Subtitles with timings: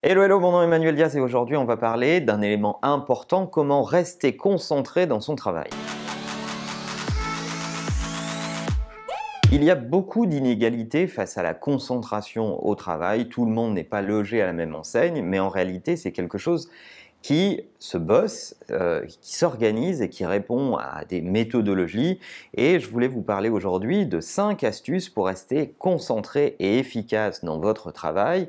[0.00, 3.48] Hello, hello, mon nom est Emmanuel Diaz et aujourd'hui on va parler d'un élément important,
[3.48, 5.70] comment rester concentré dans son travail.
[9.50, 13.82] Il y a beaucoup d'inégalités face à la concentration au travail, tout le monde n'est
[13.82, 16.70] pas logé à la même enseigne, mais en réalité c'est quelque chose
[17.20, 22.20] qui se bosse, euh, qui s'organise et qui répond à des méthodologies.
[22.54, 27.58] Et je voulais vous parler aujourd'hui de 5 astuces pour rester concentré et efficace dans
[27.58, 28.48] votre travail.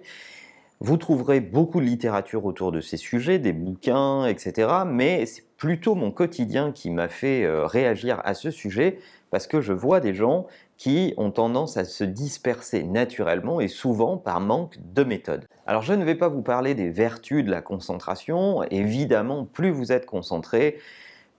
[0.82, 4.70] Vous trouverez beaucoup de littérature autour de ces sujets, des bouquins, etc.
[4.88, 9.60] Mais c'est plutôt mon quotidien qui m'a fait euh, réagir à ce sujet parce que
[9.60, 14.78] je vois des gens qui ont tendance à se disperser naturellement et souvent par manque
[14.94, 15.46] de méthode.
[15.68, 19.92] Alors je ne vais pas vous parler des vertus de la concentration, évidemment plus vous
[19.92, 20.78] êtes concentré,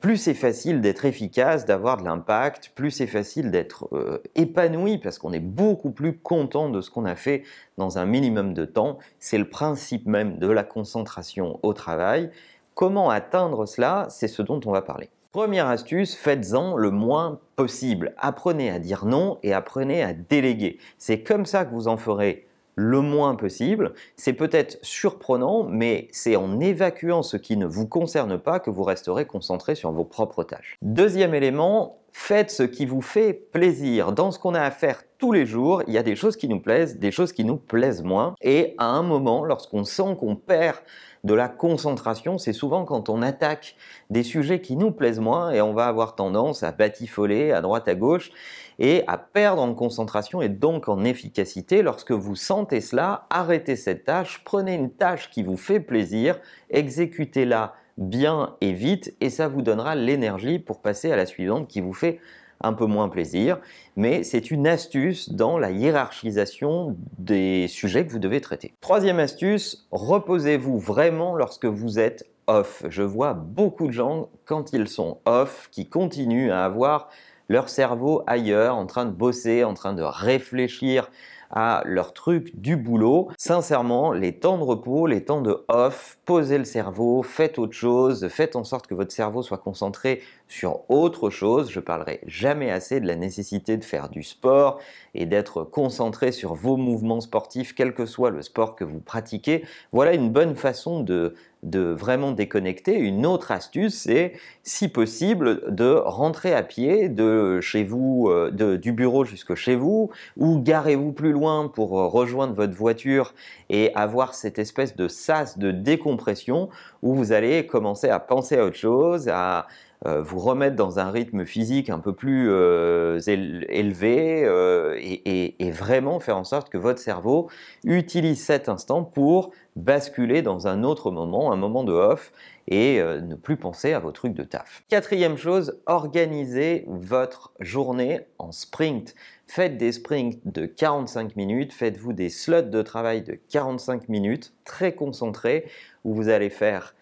[0.01, 5.19] plus c'est facile d'être efficace, d'avoir de l'impact, plus c'est facile d'être euh, épanoui parce
[5.19, 7.43] qu'on est beaucoup plus content de ce qu'on a fait
[7.77, 8.99] dans un minimum de temps.
[9.19, 12.31] C'est le principe même de la concentration au travail.
[12.75, 14.07] Comment atteindre cela?
[14.09, 15.11] C'est ce dont on va parler.
[15.33, 18.15] Première astuce, faites-en le moins possible.
[18.19, 20.79] Apprenez à dire non et apprenez à déléguer.
[20.99, 23.93] C'est comme ça que vous en ferez le moins possible.
[24.17, 28.85] C'est peut-être surprenant, mais c'est en évacuant ce qui ne vous concerne pas que vous
[28.85, 30.77] resterez concentré sur vos propres tâches.
[30.83, 34.13] Deuxième élément, faites ce qui vous fait plaisir.
[34.13, 36.49] Dans ce qu'on a à faire tous les jours, il y a des choses qui
[36.49, 38.35] nous plaisent, des choses qui nous plaisent moins.
[38.41, 40.79] Et à un moment, lorsqu'on sent qu'on perd
[41.25, 43.77] de la concentration, c'est souvent quand on attaque
[44.09, 47.89] des sujets qui nous plaisent moins et on va avoir tendance à batifoler à droite
[47.89, 48.31] à gauche
[48.79, 51.83] et à perdre en concentration et donc en efficacité.
[51.83, 57.75] Lorsque vous sentez cela, arrêtez cette tâche, prenez une tâche qui vous fait plaisir, exécutez-la
[58.01, 61.93] bien et vite et ça vous donnera l'énergie pour passer à la suivante qui vous
[61.93, 62.19] fait
[62.63, 63.59] un peu moins plaisir,
[63.97, 68.75] mais c'est une astuce dans la hiérarchisation des sujets que vous devez traiter.
[68.81, 72.85] Troisième astuce, reposez-vous vraiment lorsque vous êtes off.
[72.89, 77.09] Je vois beaucoup de gens, quand ils sont off, qui continuent à avoir
[77.49, 81.11] leur cerveau ailleurs, en train de bosser, en train de réfléchir
[81.51, 83.29] à leur truc du boulot.
[83.37, 88.29] Sincèrement, les temps de repos, les temps de off, posez le cerveau, faites autre chose,
[88.29, 91.71] faites en sorte que votre cerveau soit concentré sur autre chose.
[91.71, 94.79] Je parlerai jamais assez de la nécessité de faire du sport
[95.15, 99.65] et d'être concentré sur vos mouvements sportifs, quel que soit le sport que vous pratiquez.
[99.93, 102.97] Voilà une bonne façon de, de vraiment déconnecter.
[102.97, 108.77] Une autre astuce, c'est si possible de rentrer à pied de chez vous, euh, de,
[108.77, 113.33] du bureau jusque chez vous, ou garez-vous plus loin pour rejoindre votre voiture
[113.71, 116.69] et avoir cette espèce de sas de décompression
[117.03, 119.63] où vous allez commencer à penser à autre chose, à euh,
[120.07, 126.37] vous remettre dans un rythme physique un peu plus euh, élevé euh, et, vraiment faire
[126.37, 127.49] en sorte que votre cerveau
[127.85, 132.33] utilise cet instant pour basculer dans un autre moment, un moment de off
[132.67, 134.83] et ne plus penser à vos trucs de taf.
[134.89, 139.15] Quatrième chose, organisez votre journée en sprint.
[139.47, 144.93] Faites des sprints de 45 minutes, faites-vous des slots de travail de 45 minutes, très
[144.95, 145.67] concentrés,
[146.05, 146.95] où vous allez faire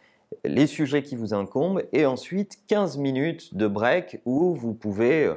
[0.44, 5.34] les sujets qui vous incombent et ensuite 15 minutes de break où vous pouvez euh,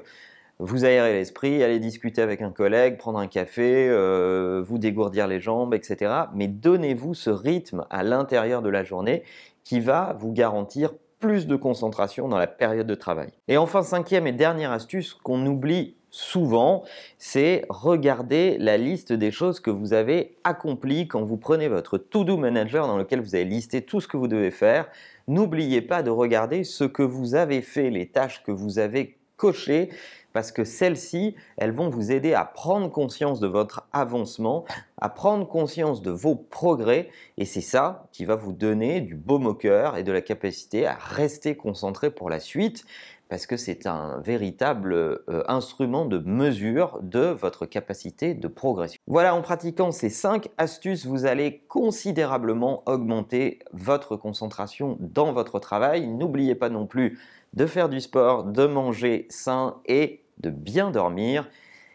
[0.60, 5.40] vous aérer l'esprit, aller discuter avec un collègue, prendre un café, euh, vous dégourdir les
[5.40, 6.14] jambes, etc.
[6.36, 9.24] Mais donnez-vous ce rythme à l'intérieur de la journée
[9.64, 13.30] qui va vous garantir plus de concentration dans la période de travail.
[13.48, 16.84] Et enfin, cinquième et dernière astuce qu'on oublie souvent,
[17.18, 22.38] c'est regarder la liste des choses que vous avez accomplies quand vous prenez votre To-Do
[22.38, 24.88] Manager dans lequel vous avez listé tout ce que vous devez faire.
[25.28, 29.90] N'oubliez pas de regarder ce que vous avez fait, les tâches que vous avez cochées,
[30.34, 34.66] parce que celles-ci, elles vont vous aider à prendre conscience de votre avancement,
[35.00, 39.48] à prendre conscience de vos progrès, et c'est ça qui va vous donner du baume
[39.48, 42.86] au cœur et de la capacité à rester concentré pour la suite,
[43.32, 49.00] parce que c'est un véritable euh, instrument de mesure de votre capacité de progression.
[49.08, 56.08] Voilà, en pratiquant ces 5 astuces, vous allez considérablement augmenter votre concentration dans votre travail.
[56.08, 57.20] N'oubliez pas non plus
[57.54, 61.48] de faire du sport, de manger sain et de bien dormir,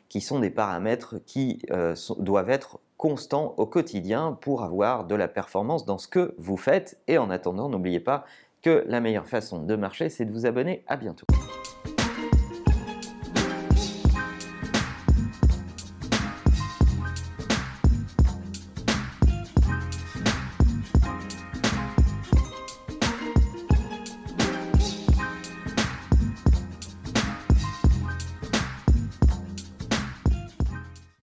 [0.09, 5.29] qui sont des paramètres qui euh, doivent être constants au quotidien pour avoir de la
[5.29, 6.99] performance dans ce que vous faites.
[7.09, 8.25] Et en attendant, n'oubliez pas
[8.67, 10.83] que la meilleure façon de marcher, c'est de vous abonner.
[10.89, 11.25] À bientôt.